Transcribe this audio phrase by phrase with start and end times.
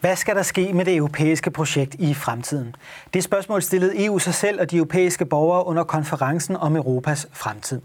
[0.00, 2.74] Hvad skal der ske med det europæiske projekt i fremtiden?
[3.14, 7.80] Det spørgsmål stillede EU sig selv og de europæiske borgere under konferencen om Europas fremtid.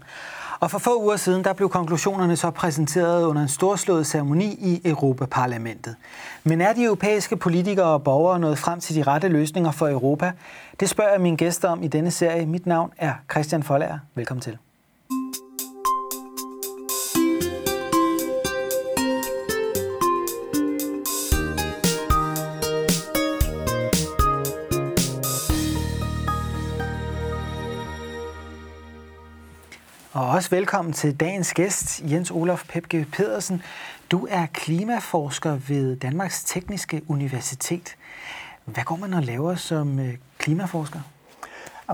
[0.60, 4.80] Og for få uger siden, der blev konklusionerne så præsenteret under en storslået ceremoni i
[4.84, 5.96] Europaparlamentet.
[6.44, 10.32] Men er de europæiske politikere og borgere nået frem til de rette løsninger for Europa?
[10.80, 12.46] Det spørger jeg mine gæster om i denne serie.
[12.46, 13.98] Mit navn er Christian Folager.
[14.14, 14.58] Velkommen til.
[30.36, 33.62] Også velkommen til dagens gæst, Jens Olof Pepke Pedersen.
[34.10, 37.96] Du er klimaforsker ved Danmarks Tekniske Universitet.
[38.64, 41.00] Hvad går man og laver som øh, klimaforsker?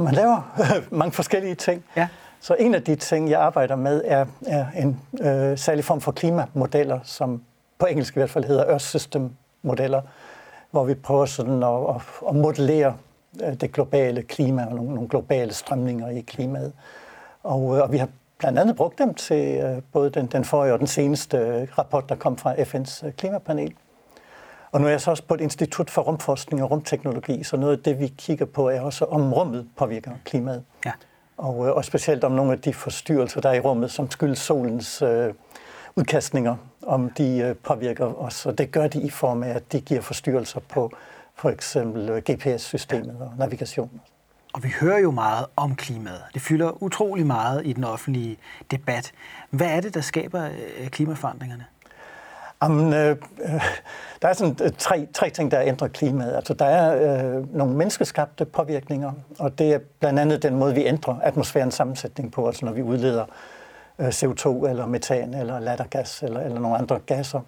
[0.01, 0.59] Man laver
[0.91, 1.85] mange forskellige ting.
[1.97, 2.09] Ja.
[2.41, 6.13] Så en af de ting, jeg arbejder med, er, er en øh, særlig form for
[6.13, 7.43] klimamodeller, som
[7.79, 9.31] på engelsk i hvert fald hedder Earth System
[9.63, 10.03] modeller,
[10.71, 12.97] hvor vi prøver sådan at, at, at modellere
[13.43, 16.73] øh, det globale klima og nogle, nogle globale strømninger i klimaet.
[17.43, 18.09] Og, øh, og vi har
[18.43, 22.09] blandt andet brugt dem til øh, både den, den forrige og den seneste øh, rapport,
[22.09, 23.75] der kom fra FN's klimapanel.
[24.73, 27.77] Og nu er jeg så også på et institut for rumforskning og rumteknologi, så noget
[27.77, 30.65] af det, vi kigger på, er også, om rummet påvirker klimaet.
[30.85, 30.93] Ja.
[31.37, 35.03] Og, og specielt om nogle af de forstyrrelser, der er i rummet, som skyldes solens
[35.03, 35.35] øh,
[35.97, 36.57] udkastninger,
[36.87, 38.47] om de øh, påvirker os.
[38.47, 40.93] Og det gør de i form af, at de giver forstyrrelser på
[41.35, 44.01] for eksempel GPS-systemet og navigation.
[44.53, 46.23] Og vi hører jo meget om klimaet.
[46.35, 48.37] Det fylder utrolig meget i den offentlige
[48.71, 49.13] debat.
[49.51, 50.45] Hvad er det, der skaber
[50.79, 51.65] øh, klimaforandringerne?
[52.63, 53.65] Jamen, øh, øh,
[54.23, 56.37] der er sådan øh, tre, tre ting, der ændrer klimaet.
[56.37, 60.87] Altså, der er øh, nogle menneskeskabte påvirkninger, og det er blandt andet den måde, vi
[60.87, 63.25] ændrer atmosfærens sammensætning på, altså når vi udleder
[63.99, 67.41] øh, CO2 eller metan eller lattergas eller, eller nogle andre gasser.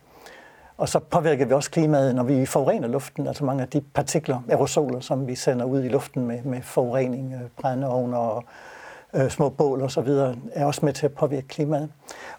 [0.78, 3.26] Og så påvirker vi også klimaet, når vi forurener luften.
[3.26, 7.34] Altså mange af de partikler, aerosoler, som vi sender ud i luften med, med forurening,
[7.34, 8.44] øh, brændeovne og
[9.14, 11.88] øh, små bål og så videre, er også med til at påvirke klimaet.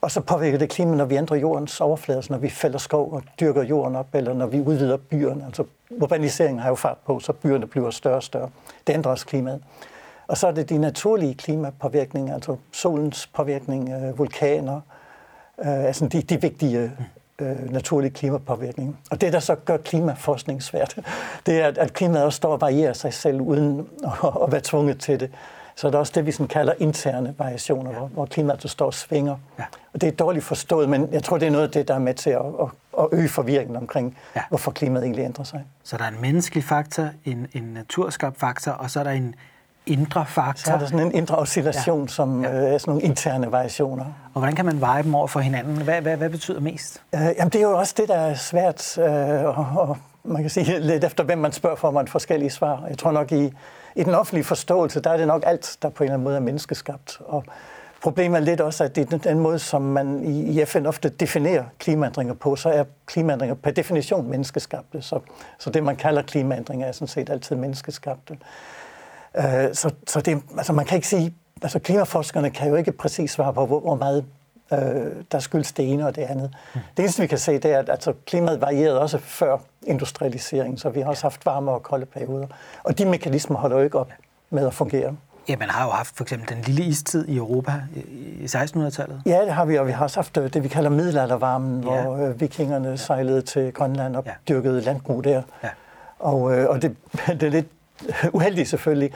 [0.02, 3.14] Og så påvirker det klimaet, når vi ændrer jordens overflade, altså når vi fælder skov
[3.14, 5.46] og dyrker jorden op, eller når vi udvider byerne.
[5.46, 8.50] Altså urbaniseringen har jo fart på, så byerne bliver større og større.
[8.88, 9.62] Det ændrer også klimaet.
[10.28, 14.82] Og så er det de naturlige klimapåvirkninger, altså solens påvirkning, øh, vulkaner,
[15.60, 16.92] øh, altså de, de vigtige
[17.42, 19.00] øh, naturlig klimapåvirkning.
[19.12, 20.96] Og det, der så gør klimaforskning svært,
[21.46, 24.12] det er, at klimaet også står og varierer sig selv uden at,
[24.44, 25.32] at være tvunget til det.
[25.78, 27.98] Så er også det, vi sådan kalder interne variationer, ja.
[27.98, 29.38] hvor, hvor klimaet står og svinger.
[29.60, 29.64] Ja.
[29.94, 32.00] Og det er dårligt forstået, men jeg tror, det er noget af det, der er
[32.00, 32.68] med til at, at,
[33.00, 34.42] at øge forvirringen omkring, ja.
[34.50, 35.64] hvorfor klimaet egentlig ændrer sig.
[35.84, 39.36] Så der er en menneskelig faktor, en, en naturskabt faktor, og så er der en
[39.86, 40.70] indre faktor.
[40.70, 42.08] Så er der sådan en indre oscillation, ja.
[42.08, 42.50] som ja.
[42.52, 44.06] Øh, er sådan nogle interne variationer.
[44.34, 45.82] Og hvordan kan man veje dem over for hinanden?
[45.82, 47.02] Hvad, hvad, hvad betyder mest?
[47.16, 49.06] Øh, jamen, det er jo også det, der er svært, øh,
[49.46, 52.84] og, og man kan sige lidt efter, hvem man spørger, får man forskellige svar.
[52.90, 53.54] Jeg tror nok, i,
[53.96, 56.36] i den offentlige forståelse, der er det nok alt, der på en eller anden måde
[56.36, 57.22] er menneskeskabt.
[57.26, 57.44] Og
[58.02, 61.10] problemet er lidt også, at det er den måde, som man i, i FN ofte
[61.10, 65.02] definerer klimaændringer på, så er klimaændringer per definition menneskeskabte.
[65.02, 65.20] Så,
[65.60, 68.38] så det, man kalder klimaændringer, er sådan set altid menneskeskabte.
[69.38, 73.32] Øh, så så det, altså man kan ikke sige, altså klimaforskerne kan jo ikke præcis
[73.32, 74.26] svare på, hvor, hvor meget
[74.74, 76.54] øh, der skyldes det ene og det andet.
[76.76, 76.82] Mm.
[76.98, 80.90] Det eneste, vi kan se, det er, at altså, klimaet varierede også før industrialiseringen, så
[80.90, 82.48] vi har også haft varme og kolde perioder.
[82.84, 84.12] Og de mekanismer holder jo ikke op
[84.50, 85.16] med at fungere.
[85.50, 87.72] Ja, man har jo haft for eksempel den lille istid i Europa
[88.42, 89.22] i 1600-tallet.
[89.26, 92.02] Ja, det har vi, og vi har også haft øh, det, vi kalder middelaldervarmen, ja.
[92.02, 92.96] hvor øh, vikingerne ja.
[92.96, 94.32] sejlede til Grønland og ja.
[94.50, 95.42] dyrkede landbrug der.
[95.64, 95.70] Ja.
[96.20, 96.96] Og, øh, og det,
[97.40, 97.68] det er lidt
[98.34, 99.12] uheldigt selvfølgelig,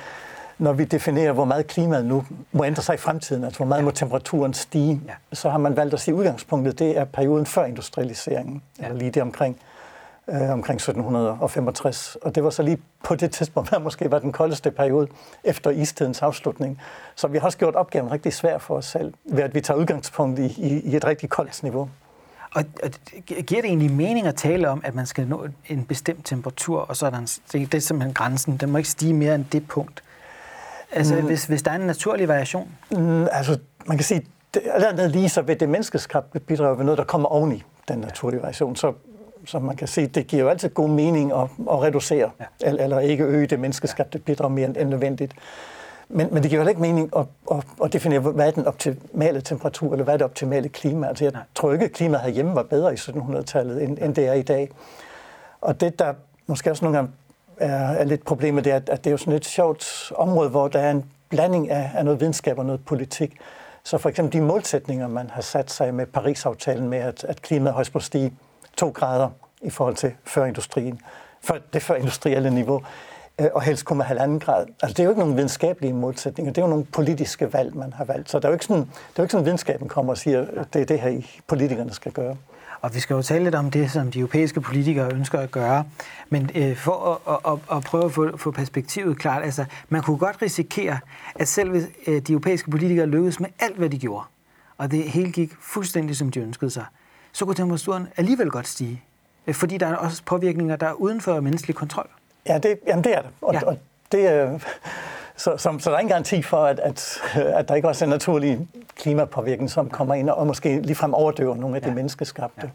[0.58, 3.80] når vi definerer, hvor meget klimaet nu må ændre sig i fremtiden, altså hvor meget
[3.80, 3.86] ja.
[3.86, 5.14] må temperaturen stige, ja.
[5.36, 8.86] så har man valgt at sige, at udgangspunktet det er perioden før industrialiseringen, ja.
[8.86, 9.60] eller lige det omkring,
[10.30, 12.18] øh, omkring 1765.
[12.22, 15.08] Og det var så lige på det tidspunkt, der måske var den koldeste periode
[15.44, 16.82] efter istidens afslutning.
[17.16, 19.78] Så vi har også gjort opgaven rigtig svær for os selv, ved at vi tager
[19.78, 21.90] udgangspunkt i, i, i et rigtig koldt niveau.
[22.56, 22.90] Og, og
[23.26, 26.98] giver det egentlig mening at tale om, at man skal nå en bestemt temperatur, og
[26.98, 29.68] så er der en, det er simpelthen grænsen, den må ikke stige mere end det
[29.68, 30.04] punkt?
[30.92, 31.26] Altså, mm.
[31.26, 32.70] hvis, hvis der er en naturlig variation?
[32.92, 36.98] Mm, altså, man kan sige, det, andet lige så ved det menneskeskabte bidrag ved noget,
[36.98, 38.76] der kommer oveni den naturlige variation.
[38.76, 38.94] Så,
[39.46, 42.46] så man kan sige, det giver jo altid god mening at, at reducere, ja.
[42.62, 45.34] eller, eller ikke øge det menneskeskabte bidrag mere end nødvendigt.
[46.10, 49.42] Men, men det giver jo ikke mening at, at, at definere, hvad er den optimale
[49.42, 51.08] temperatur, eller hvad er det optimale klima.
[51.08, 54.34] Altså, jeg tror ikke, at klimaet herhjemme var bedre i 1700-tallet, end, end det er
[54.34, 54.70] i dag.
[55.62, 56.14] Og det, der
[56.48, 57.12] måske også nogle gange
[57.58, 60.68] er, er lidt problemet, det er, at det er jo sådan et sjovt område, hvor
[60.68, 63.38] der er en blanding af, af noget videnskab og noget politik.
[63.84, 67.74] Så for eksempel de målsætninger, man har sat sig med Paris-aftalen med, at, at klimaet
[67.74, 68.34] højst må stige
[68.78, 69.30] 2 grader
[69.62, 71.02] i forhold til før industrien,
[71.42, 72.82] før det før industrielle niveau,
[73.54, 74.66] og helst kunne med halvanden grad.
[74.82, 77.94] Altså det er jo ikke nogen videnskabelige målsætninger, det er jo nogle politiske valg, man
[77.94, 78.30] har valgt.
[78.30, 80.46] Så det er jo ikke sådan, det er jo ikke sådan videnskaben kommer og siger,
[80.58, 82.36] at det er det her, politikerne skal gøre.
[82.82, 85.86] Og vi skal jo tale lidt om det, som de europæiske politikere ønsker at gøre.
[86.30, 90.18] Men øh, for at, at, at prøve at få, få perspektivet klart, altså man kunne
[90.18, 91.00] godt risikere,
[91.36, 94.26] at selv hvis øh, de europæiske politikere lykkedes med alt, hvad de gjorde,
[94.78, 96.86] og det hele gik fuldstændig, som de ønskede sig,
[97.32, 99.04] så kunne temperaturen alligevel godt stige.
[99.48, 102.10] Øh, fordi der er også påvirkninger, der er uden for menneskelig kontrol.
[102.50, 103.32] Ja, det, jamen det er det.
[103.42, 103.66] Og, ja.
[103.66, 103.78] og
[104.12, 104.62] det, øh,
[105.36, 108.08] så, så, så der er ingen garanti for, at, at, at der ikke også er
[108.08, 111.94] en naturlig klimapåvirkning, som kommer ind og måske ligefrem overdøver nogle af de ja.
[111.94, 112.72] menneskeskabte.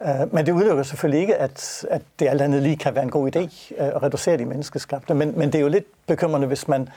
[0.00, 0.24] Ja.
[0.24, 3.10] Uh, men det udelukker selvfølgelig ikke, at, at det alt andet lige kan være en
[3.10, 5.14] god idé uh, at reducere de menneskeskabte.
[5.14, 6.88] Men, men det er jo lidt bekymrende, hvis man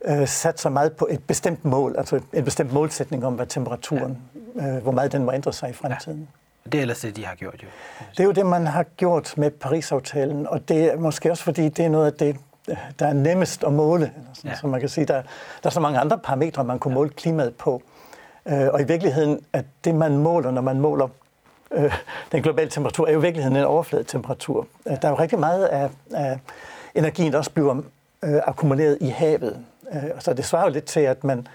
[0.00, 4.18] uh, satser meget på et bestemt mål, altså en bestemt målsætning om, hvad temperaturen,
[4.56, 4.78] ja.
[4.78, 6.18] hvor meget den må ændre sig i fremtiden.
[6.18, 6.41] Ja.
[6.72, 7.68] Det er ellers det, de har gjort jo.
[8.10, 11.68] Det er jo det, man har gjort med Paris-aftalen, og det er måske også fordi,
[11.68, 12.36] det er noget af det,
[12.98, 14.12] der er nemmest at måle.
[14.32, 14.56] Sådan, ja.
[14.56, 15.22] Så man kan sige, der,
[15.62, 17.82] der er så mange andre parametre, man kunne måle klimaet på.
[18.46, 21.08] Øh, og i virkeligheden, at det man måler, når man måler
[21.70, 21.94] øh,
[22.32, 24.66] den globale temperatur, er jo i virkeligheden en overfladetemperatur.
[24.86, 26.38] Øh, der er jo rigtig meget af, af
[26.94, 27.82] energien, der også bliver
[28.22, 29.64] øh, akkumuleret i havet.
[29.92, 31.46] Øh, så det svarer jo lidt til, at man,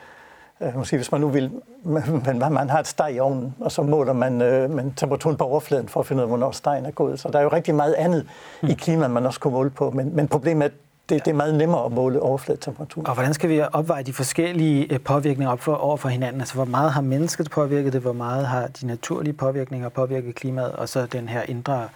[0.62, 1.52] øh, måske hvis man nu vil,
[2.26, 5.44] man, man har et steg i ovnen, og så måler man, øh, man temperaturen på
[5.44, 7.20] overfladen for at finde ud af, hvornår stegen er gået.
[7.20, 8.28] Så der er jo rigtig meget andet
[8.64, 9.92] i klimaet, man også kunne måle på.
[9.92, 10.70] Men, men problemet er,
[11.10, 13.04] det, det er meget nemmere at måle overfladetemperatur.
[13.04, 16.42] Og hvordan skal vi opveje de forskellige øh, påvirkninger op for, over for hinanden?
[16.42, 18.02] Altså, hvor meget har mennesket påvirket det?
[18.02, 20.72] Hvor meget har de naturlige påvirkninger påvirket klimaet?
[20.72, 21.88] Og så den her indre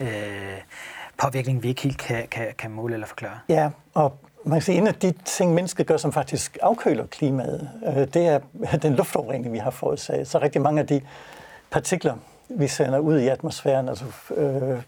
[0.00, 0.08] øh,
[1.22, 3.38] påvirkning, vi ikke helt kan, kan, kan måle eller forklare?
[3.48, 7.70] Ja, og man kan sige, en af de ting, mennesket gør, som faktisk afkøler klimaet,
[7.86, 8.40] øh, det er
[8.82, 10.28] den luftforurening, vi har forårsaget.
[10.28, 11.00] Så rigtig mange af de
[11.70, 12.14] partikler,
[12.48, 14.04] vi sender ud i atmosfæren, altså
[14.36, 14.78] øh,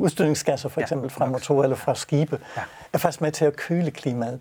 [0.00, 2.62] udstødningsgasser for eksempel ja, fra motorer eller fra skibe, ja.
[2.92, 4.40] er faktisk med til at køle klimaet.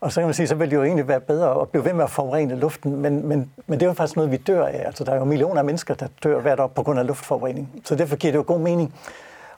[0.00, 1.92] Og så kan man sige, så vil det jo egentlig være bedre at blive ved
[1.92, 4.82] med at forurene luften, men, men, men det er jo faktisk noget, vi dør af.
[4.86, 7.82] Altså, der er jo millioner af mennesker, der dør hvert år på grund af luftforurening.
[7.84, 8.94] Så derfor giver det jo god mening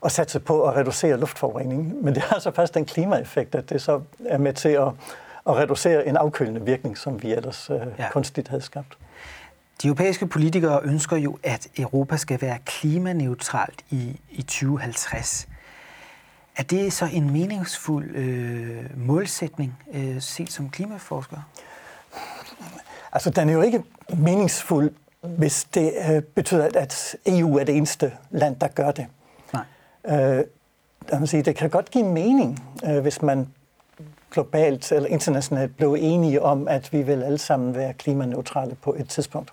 [0.04, 2.04] at satse på at reducere luftforureningen.
[2.04, 4.88] Men det har altså faktisk den klimaeffekt, at det så er med til at,
[5.48, 8.10] at reducere en afkølende virkning, som vi ellers øh, ja.
[8.10, 8.98] kunstigt havde skabt.
[9.82, 15.48] De europæiske politikere ønsker jo, at Europa skal være klimaneutralt i, i 2050.
[16.56, 21.36] Er det så en meningsfuld øh, målsætning, øh, set som klimaforsker?
[23.12, 23.82] Altså, den er jo ikke
[24.16, 24.90] meningsfuld,
[25.22, 29.06] hvis det øh, betyder, at EU er det eneste land, der gør det.
[30.06, 30.44] Øh,
[31.12, 33.48] man sige, det kan godt give mening, øh, hvis man
[34.30, 39.08] globalt eller internationalt blev enige om, at vi vil alle sammen være klimaneutrale på et
[39.08, 39.50] tidspunkt.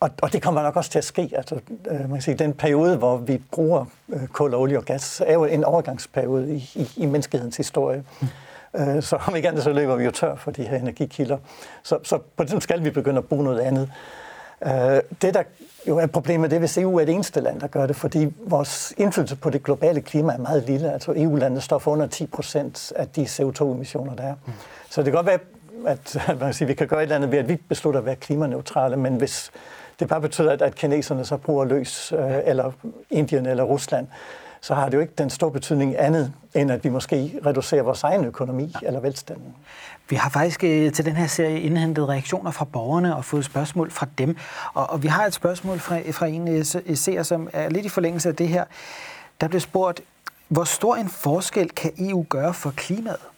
[0.00, 1.30] Og, og det kommer nok også til at ske.
[1.36, 1.60] Altså,
[1.90, 5.32] øh, man kan sige, den periode, hvor vi bruger øh, kul, olie og gas, er
[5.32, 8.04] jo en overgangsperiode i, i, i menneskehedens historie.
[8.20, 8.28] Mm.
[8.80, 11.38] Øh, så om ikke andet, så løber vi jo tør for de her energikilder.
[11.82, 13.92] Så, så på den skal vi begynde at bruge noget andet.
[14.66, 15.42] Øh, det, der
[15.88, 18.34] jo er problemet, det er, hvis EU er det eneste land, der gør det, fordi
[18.46, 20.92] vores indflydelse på det globale klima er meget lille.
[20.92, 24.34] Altså EU-landet står for under 10 procent af de CO2-emissioner, der er.
[24.46, 24.52] Mm.
[24.90, 25.38] Så det kan godt være,
[25.86, 28.06] at man kan sige, vi kan gøre et eller andet ved, at vi beslutter at
[28.06, 29.50] være klimaneutrale, men hvis
[30.00, 32.72] det bare betyder, at, at kineserne så bruger løs, øh, eller
[33.10, 34.06] Indien eller Rusland,
[34.62, 38.02] så har det jo ikke den store betydning andet, end at vi måske reducerer vores
[38.02, 38.86] egen økonomi ja.
[38.86, 39.54] eller velstanden.
[40.08, 43.90] Vi har faktisk øh, til den her serie indhentet reaktioner fra borgerne og fået spørgsmål
[43.90, 44.36] fra dem.
[44.74, 47.88] Og, og vi har et spørgsmål fra, fra en øh, seer, som er lidt i
[47.88, 48.64] forlængelse af det her.
[49.40, 50.00] Der blev spurgt,
[50.48, 53.31] hvor stor en forskel kan EU gøre for klimaet?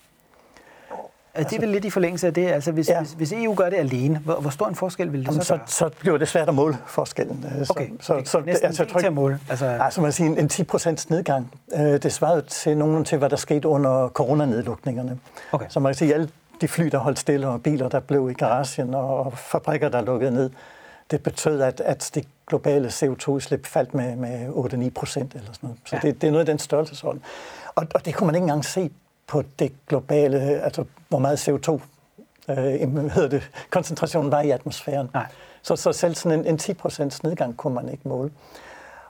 [1.34, 2.46] Er det altså, vel lidt i forlængelse af det?
[2.46, 3.00] Altså, hvis, ja.
[3.00, 5.54] hvis, hvis EU gør det alene, hvor, hvor stor en forskel vil det Jamen, så
[5.54, 5.66] gøre?
[5.66, 7.44] Så, så bliver det svært at måle forskellen.
[7.46, 8.24] Øh, okay, så, okay.
[8.24, 9.40] så, næsten altså, til at måle.
[9.50, 9.66] Altså...
[9.66, 13.36] Altså, man siger, en, en 10% nedgang, øh, det svarede til nogen til, hvad der
[13.36, 15.18] skete under coronanedlukningerne.
[15.52, 15.66] Okay.
[15.68, 16.28] Så man kan sige, alle
[16.60, 20.30] de fly, der holdt stille, og biler, der blev i garagen, og fabrikker, der lukkede
[20.30, 20.50] ned,
[21.10, 25.78] det betød, at, at det globale CO2-udslip faldt med, med 8-9 procent eller sådan noget.
[25.84, 26.08] Så ja.
[26.08, 27.22] det, det er noget af den størrelsesorden.
[27.74, 28.90] Og, og det kunne man ikke engang se
[29.26, 31.80] på det globale, altså hvor meget CO2
[32.48, 35.10] øh, hedder det, koncentrationen var i atmosfæren.
[35.14, 35.26] Nej.
[35.62, 38.30] Så, så selv sådan en, en 10% nedgang kunne man ikke måle.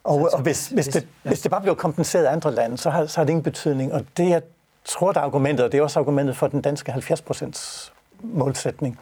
[0.04, 1.28] Og, og hvis, hvis, det, ja.
[1.28, 3.92] hvis det bare blev kompenseret af andre lande, så har, så har det ingen betydning.
[3.92, 4.42] Og det, jeg
[4.84, 7.90] tror, der er argumentet, og det er også argumentet for den danske 70%
[8.20, 8.98] målsætning,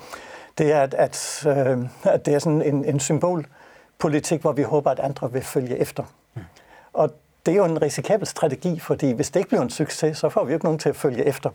[0.58, 4.90] det er, at, at, øh, at det er sådan en, en symbolpolitik, hvor vi håber,
[4.90, 6.04] at andre vil følge efter.
[6.34, 6.42] Mm.
[6.92, 7.14] Og
[7.46, 10.44] det er jo en risikabel strategi, fordi hvis det ikke bliver en succes, så får
[10.44, 11.50] vi jo ikke nogen til at følge efter.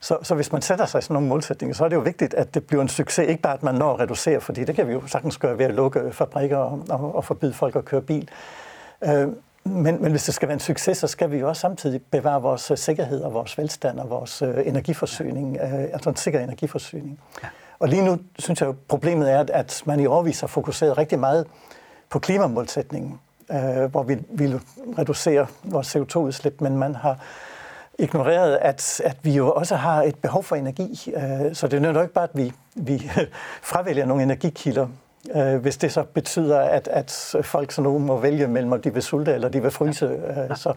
[0.00, 2.54] Så, så hvis man sætter sig sådan nogle målsætninger, så er det jo vigtigt, at
[2.54, 3.28] det bliver en succes.
[3.28, 5.64] Ikke bare, at man når at reducere, fordi det kan vi jo sagtens gøre ved
[5.64, 8.28] at lukke fabrikker og, og, og forbyde folk at køre bil.
[9.04, 9.28] Øh,
[9.64, 12.42] men, men hvis det skal være en succes, så skal vi jo også samtidig bevare
[12.42, 17.20] vores øh, sikkerhed og vores velstand og vores øh, energiforsyning, øh, altså en sikker energiforsyning.
[17.42, 17.48] Ja.
[17.78, 21.18] Og lige nu synes jeg jo, problemet er, at man i årvis har fokuseret rigtig
[21.18, 21.46] meget
[22.10, 24.60] på klimamålsætningen, øh, hvor vi vil
[24.98, 27.18] reducere vores CO2-udslip, men man har
[27.98, 31.14] ignoreret, at, at vi jo også har et behov for energi.
[31.16, 33.10] Øh, så det er jo ikke bare, at vi, vi
[33.70, 34.88] fravælger nogle energikilder,
[35.34, 38.94] øh, hvis det så betyder, at, at folk sådan nogen må vælge mellem, om de
[38.94, 40.06] vil sulte eller de vil fryse.
[40.06, 40.72] Øh, så,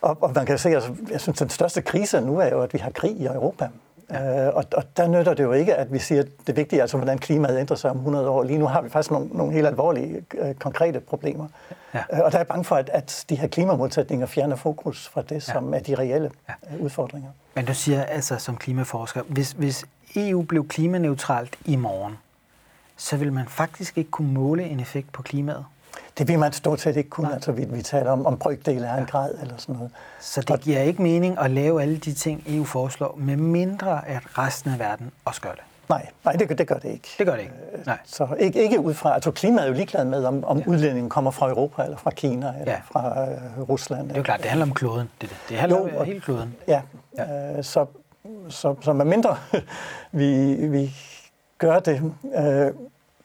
[0.00, 2.72] og, og man kan se, altså, jeg synes, den største krise nu er jo, at
[2.72, 3.68] vi har krig i Europa.
[4.10, 4.46] Ja.
[4.46, 6.82] Øh, og, og der nytter det jo ikke, at vi siger, at det vigtige er,
[6.82, 8.42] altså, hvordan klimaet ændrer sig om 100 år.
[8.42, 11.48] Lige nu har vi faktisk nogle, nogle helt alvorlige, øh, konkrete problemer.
[11.94, 12.02] Ja.
[12.12, 15.42] Øh, og der er bange for, at, at de her klimamålsætninger fjerner fokus fra det,
[15.42, 15.78] som ja.
[15.78, 16.74] er de reelle ja.
[16.74, 17.30] Øh, udfordringer.
[17.54, 19.84] Men du siger altså som klimaforsker, hvis, hvis
[20.16, 22.18] EU blev klimaneutralt i morgen,
[22.96, 25.64] så vil man faktisk ikke kunne måle en effekt på klimaet?
[26.18, 27.26] Det vil man stort set ikke kunne.
[27.26, 27.34] Nej.
[27.34, 29.90] Altså, vi, vi taler om, om brygdel af en grad eller sådan noget.
[30.20, 34.38] Så det giver ikke mening at lave alle de ting, EU foreslår, med mindre at
[34.38, 35.62] resten af verden også gør det?
[35.88, 37.08] Nej, nej det, det gør det ikke.
[37.18, 37.54] Det gør det ikke?
[37.72, 37.98] Øh, nej.
[38.04, 39.14] Så ikke, ikke ud fra...
[39.14, 40.64] Altså klimaet er jo ligeglad med, om, om ja.
[40.66, 42.80] udledningen kommer fra Europa, eller fra Kina, eller ja.
[42.90, 44.08] fra øh, Rusland.
[44.08, 45.10] Det er jo klart, det handler om kloden.
[45.20, 46.56] Det, det handler jo, om hele kloden.
[46.68, 46.82] Ja,
[47.18, 47.56] ja.
[47.56, 47.86] Øh, så,
[48.48, 49.36] så, så med mindre
[50.12, 50.94] vi, vi
[51.58, 52.70] gør det øh,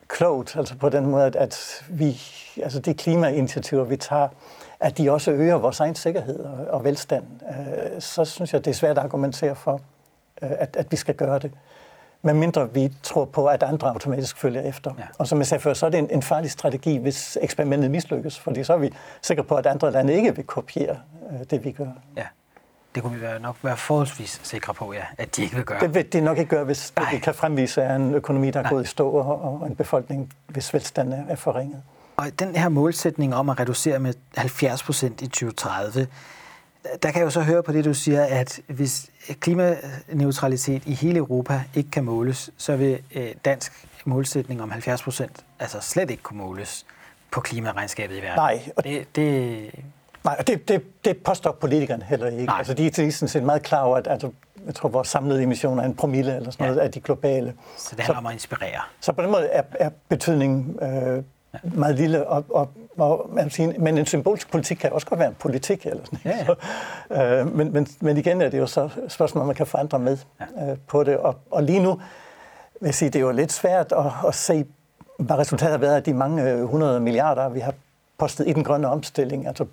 [0.07, 2.21] klogt, altså på den måde, at, at vi,
[2.63, 4.27] altså de klimainitiativer, vi tager,
[4.79, 8.71] at de også øger vores egen sikkerhed og, og velstand, øh, så synes jeg, det
[8.71, 9.81] er svært at argumentere for,
[10.41, 11.51] øh, at, at vi skal gøre det.
[12.21, 14.91] Men mindre vi tror på, at andre automatisk følger efter.
[14.97, 15.03] Ja.
[15.17, 18.39] Og som jeg sagde før, så er det en, en farlig strategi, hvis eksperimentet mislykkes,
[18.39, 20.97] fordi så er vi sikre på, at andre lande ikke vil kopiere
[21.31, 21.87] øh, det, vi gør.
[22.17, 22.25] Ja.
[22.95, 25.79] Det kunne vi være nok være forholdsvis sikre på, ja, at de ikke vil gøre.
[25.79, 27.09] Det vil de nok ikke gøre, hvis Nej.
[27.11, 28.71] det kan fremvise af en økonomi, der er Nej.
[28.71, 31.83] gået i stå, og, en befolkning, hvis velstand er, er forringet.
[32.17, 36.07] Og den her målsætning om at reducere med 70 procent i 2030,
[37.03, 41.17] der kan jeg jo så høre på det, du siger, at hvis klimaneutralitet i hele
[41.17, 46.23] Europa ikke kan måles, så vil øh, dansk målsætning om 70 procent altså slet ikke
[46.23, 46.85] kunne måles
[47.31, 48.35] på klimaregnskabet i verden.
[48.35, 48.69] Nej.
[48.75, 49.71] Og det, det,
[50.27, 52.45] Nej, og det, det, det påstår politikerne heller ikke.
[52.45, 52.57] Nej.
[52.57, 54.31] Altså, de er sådan set meget klar over, at altså,
[54.65, 56.71] jeg tror, vores samlede emissioner er en promille eller sådan ja.
[56.71, 57.53] noget af de globale.
[57.77, 58.81] Så det handler om at inspirere.
[59.01, 61.23] Så på den måde er, er betydningen øh, ja.
[61.63, 65.29] meget lille, og, og, og man siger, men en symbolsk politik kan også godt være
[65.29, 65.85] en politik.
[65.85, 66.45] Eller sådan, ja, ja.
[66.45, 69.99] Så, øh, men, men, men igen er det jo så spørgsmål, man kan få andre
[69.99, 70.17] med
[70.57, 70.71] ja.
[70.71, 71.17] øh, på det.
[71.17, 72.01] Og, og lige nu
[72.81, 74.65] vil jeg sige, det er jo lidt svært at, at se,
[75.19, 77.73] hvad resultatet har været af de mange 100 milliarder, vi har
[78.17, 79.47] postet i den grønne omstilling.
[79.47, 79.65] Altså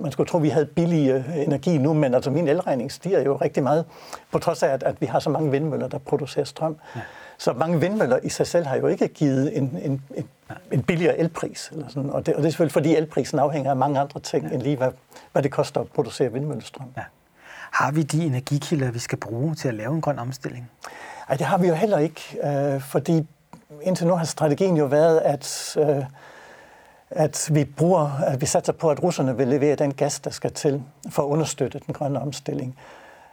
[0.00, 3.36] man skulle tro, at vi havde billig energi nu, men altså min elregning stiger jo
[3.36, 3.84] rigtig meget,
[4.32, 6.76] på trods af, at, at vi har så mange vindmøller, der producerer strøm.
[6.96, 7.00] Ja.
[7.38, 10.28] Så mange vindmøller i sig selv har jo ikke givet en, en, en,
[10.72, 11.70] en billigere elpris.
[11.72, 12.10] Eller sådan.
[12.10, 14.54] Og, det, og det er selvfølgelig, fordi elprisen afhænger af mange andre ting, ja.
[14.54, 14.90] end lige hvad,
[15.32, 16.88] hvad det koster at producere vindmøllestrøm.
[16.96, 17.02] Ja.
[17.70, 20.70] Har vi de energikilder, vi skal bruge til at lave en grøn omstilling?
[21.28, 23.26] Nej, det har vi jo heller ikke, øh, fordi
[23.82, 25.76] indtil nu har strategien jo været, at...
[25.80, 26.04] Øh,
[27.10, 30.52] at vi bruger, at vi satser på, at russerne vil levere den gas, der skal
[30.52, 32.78] til for at understøtte den grønne omstilling.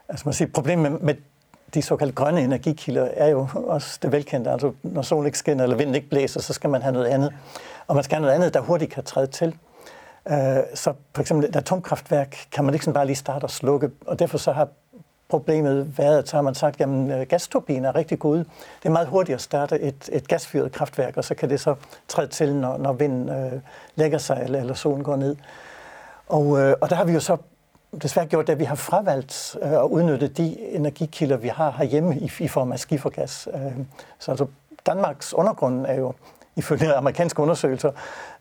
[0.10, 1.16] Altså man siger, problemet med, med
[1.74, 4.52] de såkaldte grønne energikilder er jo også det velkendte.
[4.52, 7.34] Altså, når solen ikke skinner eller vinden ikke blæser, så skal man have noget andet.
[7.88, 9.56] Og man skal have noget andet, der hurtigt kan træde til.
[10.28, 13.92] Øh, så for eksempel et atomkraftværk kan man ikke sådan bare lige starte og slukke,
[14.06, 14.68] og derfor så har
[15.34, 18.40] problemet været, så har man sagt, at øh, gasturbiner er rigtig gode.
[18.40, 21.76] Det er meget hurtigt at starte et, et gasfyret kraftværk, og så kan det så
[22.08, 23.52] træde til, når, når vinden øh,
[23.96, 25.36] lægger sig, eller, eller solen går ned.
[26.28, 27.38] Og, øh, og der har vi jo så
[28.02, 32.18] desværre gjort det, at vi har fravalgt øh, at udnytte de energikilder, vi har herhjemme
[32.18, 33.48] i, i form af skifergas.
[33.54, 33.72] Øh,
[34.20, 34.46] så altså,
[34.86, 36.14] Danmarks undergrund er jo
[36.56, 37.92] ifølge amerikanske undersøgelser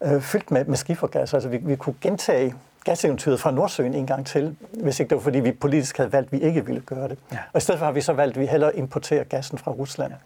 [0.02, 1.34] øh, fyldt med, med skifergas.
[1.34, 2.54] Altså vi, vi kunne gentage
[2.84, 6.32] gaseventyret fra Nordsøen en gang til, hvis ikke det var, fordi vi politisk havde valgt,
[6.32, 7.18] at vi ikke ville gøre det.
[7.32, 7.38] Ja.
[7.52, 10.12] Og i stedet for har vi så valgt, at vi hellere importerer gassen fra Rusland.
[10.12, 10.16] Ja.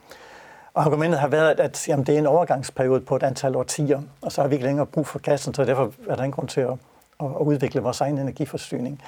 [0.75, 4.33] Og argumentet har været, at jamen, det er en overgangsperiode på et antal årtier, og
[4.33, 6.61] så har vi ikke længere brug for gassen, så derfor er der ingen grund til
[6.61, 6.71] at,
[7.21, 9.03] at, at udvikle vores egen energiforsyning.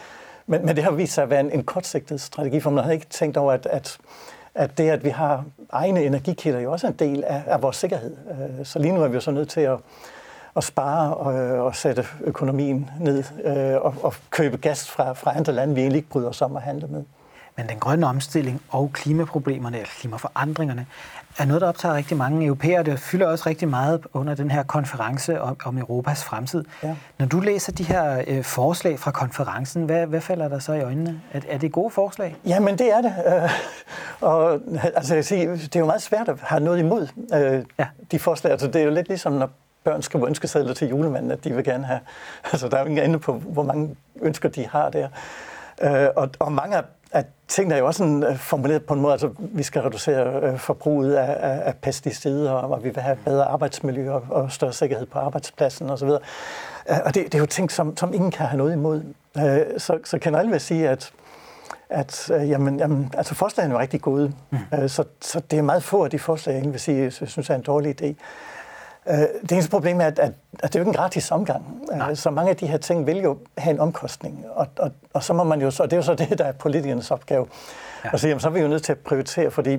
[0.46, 2.92] Men, men det har vist sig at være en, en kortsigtet strategi, for man har
[2.92, 3.98] ikke tænkt over, at, at,
[4.54, 7.76] at det, at vi har egne energikilder, jo også er en del af, af vores
[7.76, 8.16] sikkerhed.
[8.30, 9.78] Øh, så lige nu er vi jo så nødt til at
[10.58, 15.36] at spare og, øh, og sætte økonomien ned øh, og, og købe gas fra, fra
[15.36, 17.04] andre lande, vi egentlig ikke bryder os om at handle med.
[17.56, 20.86] Men den grønne omstilling og klimaproblemerne, eller klimaforandringerne,
[21.38, 22.82] er noget, der optager rigtig mange europæere.
[22.82, 26.64] Det fylder også rigtig meget under den her konference om, om Europas fremtid.
[26.82, 26.96] Ja.
[27.18, 30.80] Når du læser de her øh, forslag fra konferencen, hvad, hvad falder der så i
[30.80, 31.20] øjnene?
[31.32, 32.36] Er, er det gode forslag?
[32.46, 33.12] Ja, men det er det.
[33.26, 33.50] Øh,
[34.20, 34.60] og
[34.94, 37.86] altså, jeg siger, det er jo meget svært at have noget imod øh, ja.
[38.10, 38.52] de forslag.
[38.52, 39.50] Altså, det er jo lidt ligesom, når
[39.88, 42.00] børn skriver ønskesedler til julemanden, at de vil gerne have.
[42.52, 45.08] Altså, der er jo ingen ende på, hvor mange ønsker de har der.
[45.82, 49.00] Øh, og, og mange af at tingene er jo også sådan, uh, formuleret på en
[49.00, 53.18] måde, altså vi skal reducere uh, forbruget af, af, af pesticider, og vi vil have
[53.24, 56.08] bedre arbejdsmiljø og, og større sikkerhed på arbejdspladsen osv.
[56.08, 56.16] Uh,
[57.04, 59.02] og det, det er jo ting, som, som ingen kan have noget imod.
[59.78, 61.12] Så, så kan alle vil sige, at
[61.90, 64.88] at jamen, jamen, altså forslagene er rigtig gode, mm.
[64.88, 67.54] så, så det er meget få af de forslag, jeg vil sige, jeg synes er
[67.54, 68.14] en dårlig idé.
[69.06, 71.82] Uh, det eneste problem er, at, at, at det er jo ikke en gratis omgang.
[71.92, 75.22] Uh, så mange af de her ting vil jo have en omkostning, og, og, og
[75.22, 77.46] så må man jo så, og det er jo så det, der er politikernes opgave,
[78.04, 78.10] ja.
[78.12, 79.78] at sige, jamen, så er vi jo nødt til at prioritere, fordi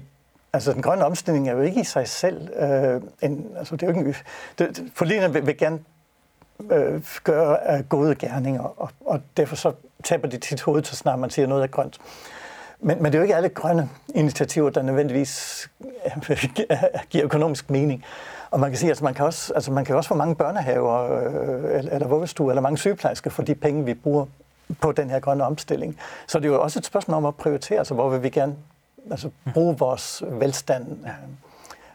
[0.54, 3.94] altså, den grønne omstilling er jo ikke i sig selv uh, en, altså, det er
[3.94, 4.16] jo ikke,
[4.60, 5.80] det, politikerne vil, vil gerne
[6.60, 9.72] uh, gøre uh, gode gerninger, og, og derfor så
[10.04, 12.00] taber de tit hovedet, så snart man siger noget er grønt.
[12.82, 15.70] Men, men det er jo ikke alle grønne initiativer, der nødvendigvis
[17.10, 18.06] giver økonomisk mening.
[18.52, 20.36] Og man kan sige, at altså, man kan også, altså man kan også få mange
[20.36, 24.26] børnehaver øh, eller, eller vuggestuer eller mange sygeplejersker for de penge, vi bruger
[24.82, 25.98] på den her grønne omstilling.
[26.28, 28.56] Så det er jo også et spørgsmål om at prioritere, altså hvor vil vi gerne
[29.12, 30.98] altså, bruge vores velstand.
[31.06, 31.12] Ja.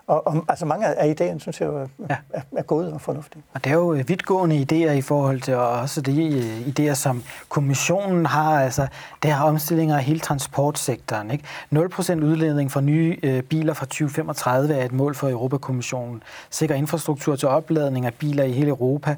[0.06, 2.16] Og, og altså mange af idéerne, synes jeg, er, ja.
[2.30, 3.42] er, er gode og fornuftige.
[3.54, 8.26] Og det er jo vidtgående idéer i forhold til også de øh, idéer, som kommissionen
[8.26, 8.60] har.
[8.60, 8.86] Altså,
[9.22, 11.30] det her omstillinger af hele transportsektoren.
[11.30, 11.44] Ikke?
[11.74, 16.22] 0% udledning fra nye øh, biler fra 2035 er et mål for Europakommissionen.
[16.50, 19.16] Sikker infrastruktur til opladning af biler i hele Europa.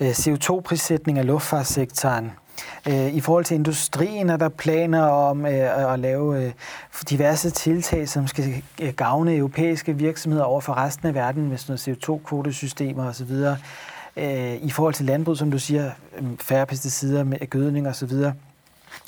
[0.00, 2.45] Øh, CO2-prissætning af luftfartssektoren Øh,
[2.88, 6.52] Øh, I forhold til industrien er der planer om øh, at lave øh,
[7.10, 8.62] diverse tiltag, som skal
[8.96, 13.32] gavne europæiske virksomheder over for resten af verden med sådan CO2-kvotesystemer osv.
[14.62, 15.90] I forhold til landbrug, som du siger,
[16.40, 18.12] færre pesticider med gødning osv.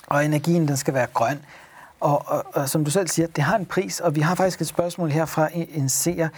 [0.07, 1.39] Og energien, den skal være grøn.
[2.01, 4.61] Og, og, og som du selv siger, det har en pris, og vi har faktisk
[4.61, 6.29] et spørgsmål her fra en seer.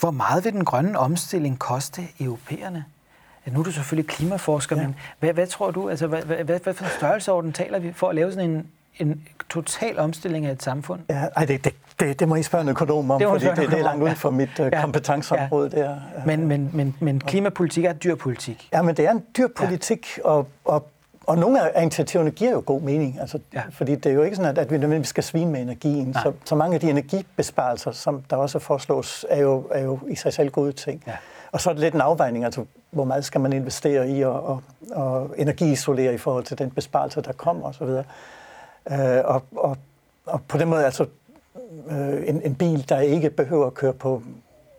[0.00, 2.84] Hvor meget vil den grønne omstilling koste europæerne?
[3.46, 4.82] Ja, nu er du selvfølgelig klimaforsker, ja.
[4.82, 7.92] men hvad, hvad tror du, altså hvad, hvad, hvad, hvad for en størrelseorden taler vi
[7.92, 8.66] for at lave sådan en,
[8.98, 11.00] en total omstilling af et samfund?
[11.10, 13.56] Ja, ej, det, det, det, det må I spørge en økonom om, det fordi det,
[13.56, 14.80] det er langt uden for mit ja.
[14.80, 15.82] kompetenceområde ja.
[15.82, 15.96] der.
[16.26, 18.68] Men, men, men, men klimapolitik er dyr politik.
[18.72, 20.22] Ja, men det er en dyr politik, ja.
[20.28, 20.90] og, og
[21.26, 23.62] og nogle af initiativerne giver jo god mening, altså, ja.
[23.70, 26.14] fordi det er jo ikke sådan, at, at vi nødvendigvis skal svine med energien.
[26.14, 30.14] Så, så mange af de energibesparelser, som der også foreslås, er jo, er jo i
[30.14, 31.02] sig selv gode ting.
[31.06, 31.12] Ja.
[31.54, 34.46] Og så er det lidt en afvejning, altså hvor meget skal man investere i og,
[34.46, 37.82] og, og energiisolere i forhold til den besparelse, der kommer osv.
[37.82, 39.76] Øh, og, og,
[40.26, 41.06] og på den måde, altså
[41.90, 44.22] øh, en, en bil, der ikke behøver at køre på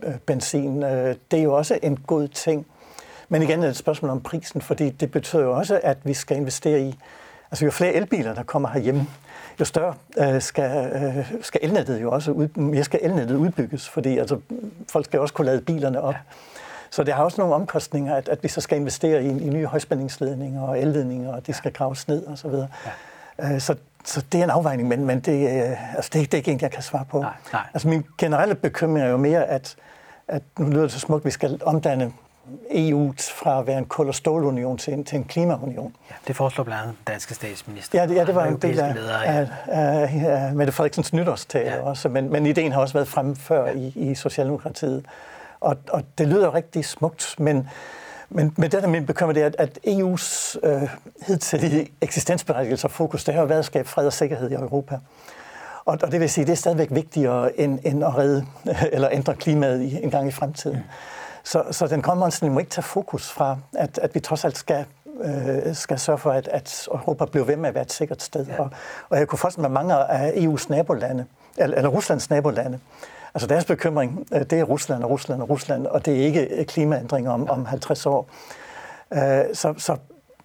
[0.03, 2.65] øh, benzin, øh, det er jo også en god ting.
[3.29, 6.13] Men igen er det et spørgsmål om prisen, fordi det betyder jo også, at vi
[6.13, 6.95] skal investere i,
[7.51, 9.07] altså jo flere elbiler, der kommer herhjemme,
[9.59, 14.17] jo større øh, skal, øh, skal elnettet jo også ud, mere skal elnettet udbygges, fordi
[14.17, 14.39] altså,
[14.89, 16.13] folk skal også kunne lade bilerne op.
[16.13, 16.19] Ja.
[16.95, 19.65] Så det har også nogle omkostninger, at, at vi så skal investere i, i nye
[19.65, 22.67] højspændingsledninger og elledninger, og det skal graves ned og så videre.
[23.39, 23.53] Ja.
[23.53, 26.37] Øh, så, så det er en afvejning, men, men det, øh, altså det, det er
[26.37, 27.21] ikke en, jeg kan svare på.
[27.21, 27.61] Nej, nej.
[27.73, 29.75] Altså min generelle bekymring er jo mere, at,
[30.27, 32.13] at nu lyder det så smukt, at vi skal omdanne
[32.71, 35.95] EU fra at være en kul- og stålunion til en, til en klimaunion.
[36.09, 37.99] Ja, det foreslår blandt andet den danske statsminister.
[37.99, 41.81] Ja, det, ja, det var en del af, af, af, af Mette Frederiksens nytårstale ja.
[41.81, 43.71] også, men, men ideen har også været fremme før ja.
[43.71, 45.05] i, i Socialdemokratiet.
[45.65, 47.69] Og, og det lyder rigtig smukt, men,
[48.29, 50.89] men, men det, der min bekymring, det er, at EU's øh,
[51.27, 54.99] hidtidige eksistensberettigelse og fokus, det har jo været at skabe fred og sikkerhed i Europa.
[55.85, 58.45] Og, og det vil sige, det er stadigvæk vigtigere end, end at redde
[58.93, 60.77] eller ændre klimaet i, en gang i fremtiden.
[60.77, 60.83] Mm.
[61.43, 64.57] Så, så den grønne omstilling må ikke tage fokus fra, at, at vi trods alt
[64.57, 64.85] skal
[65.23, 68.45] øh, skal sørge for, at, at Europa bliver ved med at være et sikkert sted.
[68.45, 68.59] Ja.
[68.59, 68.69] Og,
[69.09, 71.25] og jeg kunne forestille mig mange af EU's nabolande,
[71.57, 72.79] eller, eller Ruslands nabolande,
[73.35, 76.47] Altså deres bekymring, øh, det er Rusland og Rusland og Rusland, og det er ikke
[76.59, 78.29] øh, klimaændringer om, om 50 år.
[79.13, 79.19] Øh,
[79.53, 79.97] så, så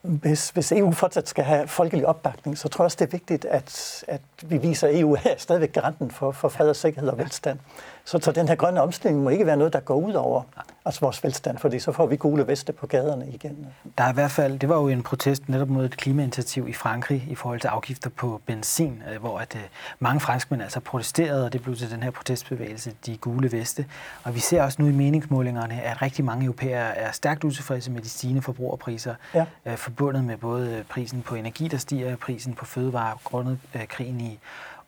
[0.03, 3.45] hvis, hvis EU fortsat skal have folkelig opbakning, så tror jeg også, det er vigtigt,
[3.45, 7.19] at, at vi viser, at EU er stadigvæk garanten for, for fred og sikkerhed og
[7.19, 7.59] velstand.
[8.05, 10.43] Så, så den her grønne omstilling må ikke være noget, der går ud over
[10.85, 13.67] altså vores velstand, fordi så får vi gule veste på gaderne igen.
[13.99, 16.73] Der er i hvert fald, det var jo en protest netop mod et klimainitiativ i
[16.73, 19.63] Frankrig i forhold til afgifter på benzin, øh, hvor at øh,
[19.99, 23.87] mange franskmænd altså protesterede, og det blev til den her protestbevægelse, de gule veste.
[24.25, 28.01] Og vi ser også nu i meningsmålingerne, at rigtig mange europæere er stærkt utilfredse med
[28.01, 29.45] de stigende forbrugerpriser, ja.
[29.67, 33.59] Øh, forbundet med både prisen på energi, der stiger, prisen på fødevarer grundet
[33.89, 34.39] krigen i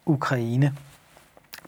[0.06, 0.72] Ukraine.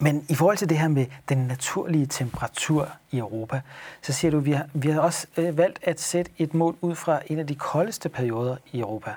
[0.01, 3.61] Men i forhold til det her med den naturlige temperatur i Europa,
[4.03, 6.77] så siger du, at vi har, vi har også øh, valgt at sætte et mål
[6.81, 9.11] ud fra en af de koldeste perioder i Europa.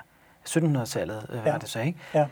[0.48, 1.58] 1700-tallet øh, var ja.
[1.58, 1.98] det så, ikke?
[2.14, 2.26] Ja.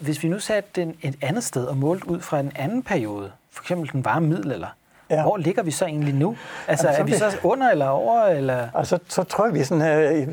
[0.00, 3.32] Hvis vi nu satte den et andet sted og målte ud fra en anden periode,
[3.50, 4.68] for eksempel den varme middelalder,
[5.10, 5.22] Ja.
[5.22, 6.36] Hvor ligger vi så egentlig nu?
[6.68, 8.22] Altså, Jamen, så er vi, så under eller over?
[8.22, 8.68] Eller?
[8.74, 10.12] Altså, så tror jeg, vi sådan her...
[10.12, 10.28] Øh,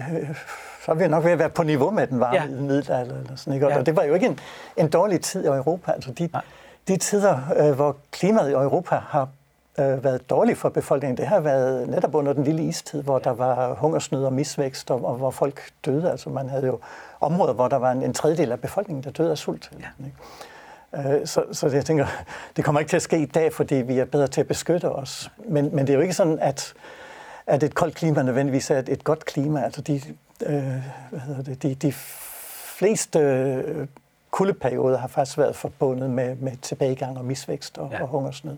[0.86, 2.46] så er vi nok ved at være på niveau med den varme ja.
[2.46, 3.20] middelalder.
[3.20, 3.68] Eller sådan, ikke?
[3.68, 3.80] Ja.
[3.80, 4.40] Og det var jo ikke en,
[4.78, 5.92] en dårlig tid i Europa.
[5.92, 6.30] Altså, de,
[6.88, 9.30] de tider, øh, hvor klimaet i Europa har
[9.80, 13.32] øh, været dårligt for befolkningen, det har været netop under den lille istid, hvor der
[13.32, 16.12] var hungersnød og misvækst, og, og hvor folk døde.
[16.12, 16.80] Altså man havde jo
[17.20, 19.72] områder, hvor der var en, en tredjedel af befolkningen, der døde af sult.
[19.80, 20.06] Ja.
[20.06, 21.20] Ikke?
[21.20, 22.06] Øh, så, så jeg tænker,
[22.56, 24.92] det kommer ikke til at ske i dag, fordi vi er bedre til at beskytte
[24.92, 25.32] os.
[25.38, 26.74] Men, men det er jo ikke sådan, at,
[27.48, 29.62] at et koldt klima nødvendigvis er et, et godt klima.
[29.62, 30.02] Altså de,
[30.46, 30.64] øh,
[31.10, 31.92] hvad hedder det, de, de
[32.78, 33.20] fleste
[34.38, 38.02] kuldeperioder har faktisk været forbundet med, med tilbagegang og misvækst og, ja.
[38.02, 38.58] og hungersnød.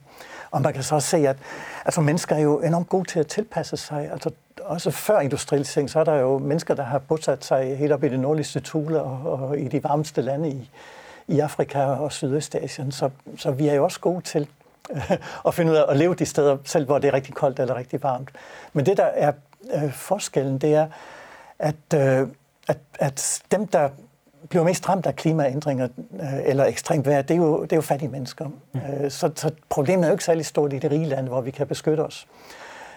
[0.51, 1.37] Og man kan så også se, at
[1.85, 4.11] altså, mennesker er jo enormt gode til at tilpasse sig.
[4.11, 8.03] Altså, også før industrialisering, så er der jo mennesker, der har bosat sig helt op
[8.03, 10.71] i det nordligste Thule og, og i de varmeste lande i,
[11.27, 12.91] i Afrika og Sydøstasien.
[12.91, 14.47] Så, så vi er jo også gode til
[15.47, 17.75] at finde ud af at leve de steder, selv hvor det er rigtig koldt eller
[17.75, 18.29] rigtig varmt.
[18.73, 19.31] Men det, der er
[19.73, 20.87] øh, forskellen, det er,
[21.59, 22.27] at, øh,
[22.67, 23.89] at, at dem, der
[24.49, 27.81] bliver mest ramt af klimaændringer øh, eller ekstremt vejr, det er jo, det er jo
[27.81, 28.45] fattige mennesker.
[28.45, 28.79] Mm.
[28.79, 31.51] Øh, så, så problemet er jo ikke særlig stort i det rige land, hvor vi
[31.51, 32.27] kan beskytte os.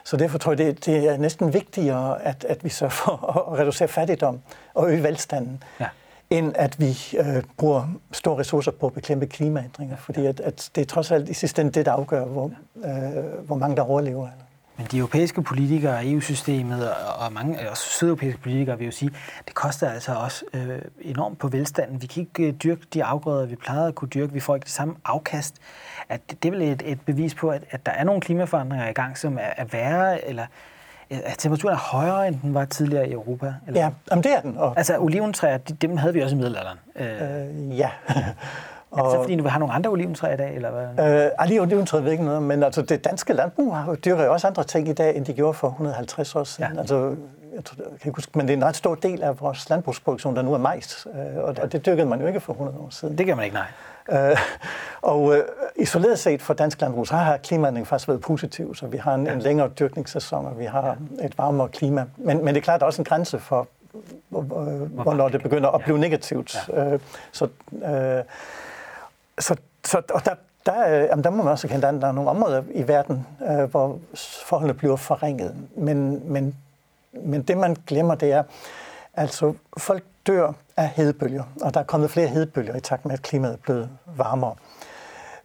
[0.05, 3.13] Så derfor tror jeg, det, det er næsten vigtigere, at, at vi sørger for
[3.53, 4.41] at reducere fattigdom
[4.75, 5.87] og øge velstanden, ja.
[6.31, 9.97] end at vi øh, bruger store ressourcer på at bekæmpe klimaændringer.
[9.97, 13.47] Fordi at, at det er trods alt i sidste ende det, der afgør, hvor, øh,
[13.47, 14.29] hvor mange der overlever.
[14.77, 19.11] Men de europæiske politikere, EU-systemet og mange også sydeuropæiske politikere vil jo sige,
[19.47, 22.03] det koster altså også øh, enormt på velstanden.
[22.03, 24.33] Vi kan ikke øh, dyrke de afgrøder, vi plejede at kunne dyrke.
[24.33, 25.57] Vi får ikke det samme afkast.
[26.09, 28.89] At det, det er vel et, et bevis på, at, at der er nogle klimaforandringer
[28.89, 30.47] i gang, som er, er værre, eller
[31.11, 33.55] at temperaturen er højere, end den var tidligere i Europa?
[33.67, 33.81] Eller?
[33.81, 34.57] Ja, jamen det er den.
[34.57, 34.75] Og...
[34.77, 36.79] Altså oliventræer, dem havde vi også i middelalderen.
[36.97, 37.91] Øh, ja.
[38.93, 40.55] Og, er det så fordi, du vil have nogle andre oliventræer i dag?
[40.55, 41.31] Eller hvad?
[41.41, 44.47] Øh, lige oliventræer ved ikke noget, men altså, det danske landbrug har, dyrker jo også
[44.47, 46.75] andre ting i dag, end de gjorde for 150 år siden.
[46.75, 46.81] Ja.
[46.81, 47.17] Altså,
[47.55, 49.71] jeg, tror, jeg kan ikke huske, men det er en ret stor del af vores
[49.71, 52.79] landbrugsproduktion, der nu er majs, øh, og, og det dyrkede man jo ikke for 100
[52.79, 53.19] år siden.
[53.19, 54.31] Det gør man ikke, nej.
[54.31, 54.37] Øh,
[55.03, 55.45] og øh,
[55.77, 59.27] isoleret set for dansk landbrug, så har klimaændringen faktisk været positiv, så vi har en,
[59.27, 59.33] ja.
[59.33, 61.27] en længere dyrkningssæson, og vi har ja.
[61.27, 62.05] et varmere klima.
[62.17, 63.69] Men, men det er klart, der er også en grænse for,
[64.29, 66.57] hvornår det begynder at blive negativt.
[66.69, 66.93] Ja.
[66.93, 67.01] Øh,
[67.33, 67.49] så,
[67.85, 68.25] øh,
[69.43, 70.35] så, så og der,
[70.67, 73.27] der, øh, jamen der må man også kende, at der er nogle områder i verden,
[73.51, 73.99] øh, hvor
[74.45, 75.57] forholdene bliver forringet.
[75.77, 76.57] Men, men,
[77.13, 78.43] men det, man glemmer, det er,
[79.15, 83.23] altså folk dør af hedebølger, og der er kommet flere hedebølger i takt med, at
[83.23, 84.55] klimaet er blevet varmere.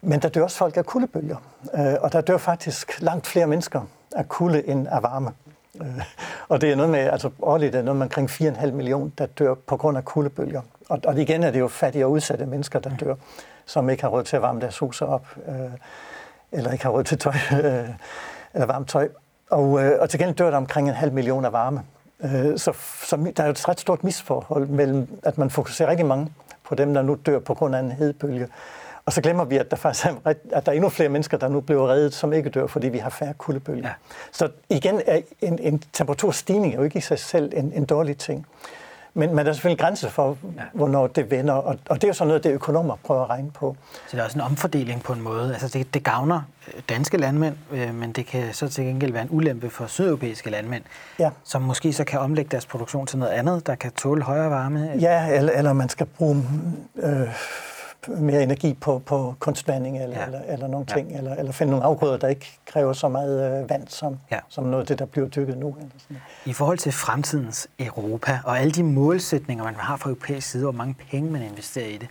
[0.02, 1.36] Men der dør også folk af kuldebølger,
[1.74, 3.80] øh, og der dør faktisk langt flere mennesker
[4.12, 5.32] af kulde end af varme.
[5.80, 6.02] Øh,
[6.48, 9.54] og det er noget med, altså årligt er noget med omkring 4,5 millioner, der dør
[9.54, 10.62] på grund af kuldebølger.
[10.88, 13.14] Og, og igen er det jo fattige og udsatte mennesker, der dør
[13.68, 15.54] som ikke har råd til at varme deres huse op, øh,
[16.52, 17.88] eller ikke har råd til tøj, øh,
[18.54, 19.08] eller varmt tøj.
[19.50, 21.82] Og, øh, og til gengæld dør der omkring en halv million af varme.
[22.20, 22.72] Øh, så,
[23.04, 26.32] så der er jo et ret stort misforhold mellem, at man fokuserer rigtig mange
[26.64, 28.48] på dem, der nu dør på grund af en hedebølge.
[29.04, 31.48] Og så glemmer vi, at der faktisk er, at der er endnu flere mennesker, der
[31.48, 33.88] nu bliver reddet, som ikke dør, fordi vi har færre kuldebølger.
[33.88, 33.94] Ja.
[34.32, 38.18] Så igen er en, en temperaturstigning er jo ikke i sig selv en, en dårlig
[38.18, 38.46] ting.
[39.18, 40.62] Men, men der er selvfølgelig grænser for, ja.
[40.72, 43.50] hvornår det vender, og, og det er jo sådan noget, det økonomer prøver at regne
[43.50, 43.76] på.
[44.06, 45.52] Så der er også en omfordeling på en måde.
[45.52, 46.42] Altså det, det gavner
[46.74, 50.50] øh, danske landmænd, øh, men det kan så til gengæld være en ulempe for sydeuropæiske
[50.50, 50.82] landmænd,
[51.18, 51.30] ja.
[51.44, 54.90] som måske så kan omlægge deres produktion til noget andet, der kan tåle højere varme.
[55.00, 56.44] Ja, eller, eller man skal bruge
[56.96, 57.28] øh,
[58.06, 60.26] mere energi på, på kunstvanding eller, ja.
[60.26, 60.94] eller, eller nogle ja.
[60.94, 64.38] ting, eller, eller finde nogle afgrøder, der ikke kræver så meget øh, vand som, ja.
[64.48, 65.76] som noget af det, der bliver dyrket nu.
[65.78, 66.16] Eller sådan.
[66.44, 70.72] I forhold til fremtidens Europa og alle de målsætninger, man har fra europæisk side, hvor
[70.72, 72.08] mange penge man investerer i det,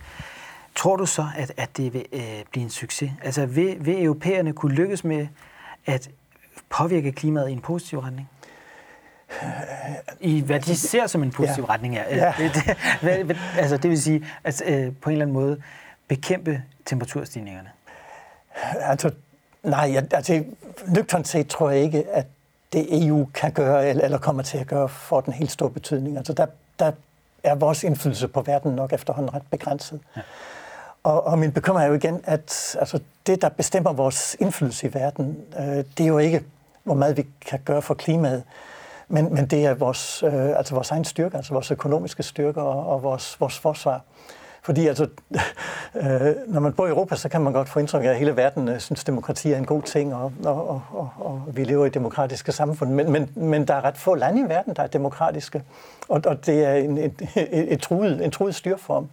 [0.74, 2.20] tror du så, at, at det vil øh,
[2.50, 3.10] blive en succes?
[3.22, 5.26] Altså vil, vil europæerne kunne lykkes med
[5.86, 6.10] at
[6.70, 8.28] påvirke klimaet i en positiv retning?
[10.20, 11.72] I hvad de ser som en positiv ja.
[11.72, 12.16] retning er.
[12.16, 12.32] Ja.
[13.02, 15.62] Det, altså, det vil sige, at øh, på en eller anden måde
[16.08, 17.68] bekæmpe temperaturstigningerne?
[18.80, 19.10] Altså,
[19.62, 20.44] nej, altså,
[20.86, 22.26] nøgternt set tror jeg ikke, at
[22.72, 26.16] det EU kan gøre, eller, eller kommer til at gøre, for den helt store betydning.
[26.16, 26.46] Altså, der,
[26.78, 26.92] der
[27.42, 30.00] er vores indflydelse på verden nok efterhånden ret begrænset.
[30.16, 30.20] Ja.
[31.02, 34.94] Og, og min bekymring er jo igen, at altså, det, der bestemmer vores indflydelse i
[34.94, 36.44] verden, øh, det er jo ikke,
[36.84, 38.42] hvor meget vi kan gøre for klimaet,
[39.08, 42.86] men, men det er vores, øh, altså vores egen styrke, altså vores økonomiske styrke og,
[42.86, 44.00] og vores, vores forsvar.
[44.62, 45.02] Fordi altså,
[45.94, 48.36] øh, når man bor i Europa, så kan man godt få indtryk af, at hele
[48.36, 51.86] verden øh, synes, demokrati er en god ting, og, og, og, og, og vi lever
[51.86, 52.90] i demokratiske samfund.
[52.90, 55.62] Men, men, men der er ret få lande i verden, der er demokratiske,
[56.08, 59.08] og, og det er en, et, et, et truet, en truet styrform.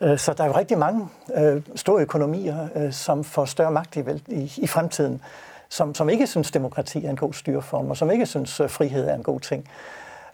[0.00, 3.96] Øh, så der er jo rigtig mange øh, store økonomier, øh, som får større magt
[3.96, 5.22] i, i, i fremtiden
[5.70, 9.08] som, som ikke synes, demokrati er en god styreform, og som ikke synes, øh, frihed
[9.08, 9.68] er en god ting.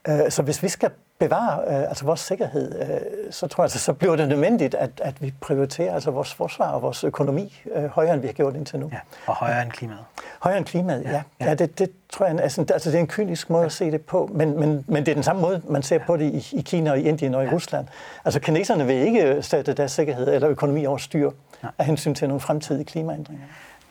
[0.09, 2.87] Øh, så hvis vi skal bevare øh, altså vores sikkerhed, øh,
[3.31, 6.71] så tror jeg, altså, så bliver det nødvendigt, at, at vi prioriterer altså vores forsvar
[6.71, 8.91] og vores økonomi øh, højere, end vi har gjort indtil nu.
[8.93, 10.01] Ja, og højere end klimaet.
[10.41, 11.11] Højere end klimaet, ja.
[11.11, 11.23] ja.
[11.41, 13.67] ja det, det tror jeg, altså, altså, det er en kynisk måde ja.
[13.67, 16.17] at se det på, men, men, men det er den samme måde, man ser på
[16.17, 17.53] det i, i Kina og i Indien og i ja.
[17.53, 17.87] Rusland.
[18.25, 21.31] Altså kineserne vil ikke sætte deres sikkerhed eller økonomi over styr
[21.63, 21.69] ja.
[21.79, 23.45] af hensyn til nogle fremtidige klimaændringer.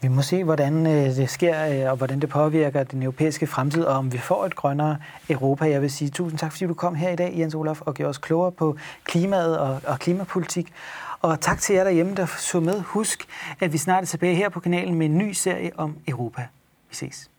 [0.06, 3.84] Vi må se, hvordan øh, det sker, øh, og hvordan det påvirker den europæiske fremtid,
[3.84, 4.98] og om vi får et grønnere
[5.30, 5.70] Europa.
[5.70, 8.10] Jeg vil sige tusind tak, fordi du kom her i dag, Jens Olaf, og gjorde
[8.10, 10.74] os klogere på klimaet og, og klimapolitik.
[11.22, 12.82] Og tak til jer derhjemme, der så med.
[12.82, 13.26] Husk,
[13.60, 16.48] at vi snart er tilbage her på kanalen med en ny serie om Europa.
[16.90, 17.30] Vi ses.